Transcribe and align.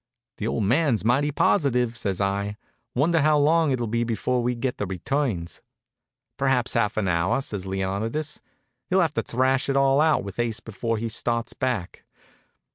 "The 0.37 0.47
old 0.47 0.63
man's 0.63 1.05
mighty 1.05 1.29
positive," 1.31 1.95
says 1.95 2.19
I. 2.19 2.57
"Wonder 2.95 3.21
how 3.21 3.37
long 3.37 3.69
it'll 3.69 3.85
be 3.85 4.03
before 4.03 4.41
we 4.41 4.55
get 4.55 4.77
the 4.79 4.87
returns?" 4.87 5.61
"Perhaps 6.37 6.73
half 6.73 6.97
an 6.97 7.07
hour," 7.07 7.39
says 7.41 7.67
Leonidas. 7.67 8.41
"He'll 8.89 9.01
have 9.01 9.13
to 9.13 9.21
thrash 9.21 9.69
it 9.69 9.77
all 9.77 10.01
out 10.01 10.23
with 10.23 10.39
Ase 10.39 10.59
before 10.59 10.97
he 10.97 11.07
starts 11.07 11.53
back. 11.53 12.03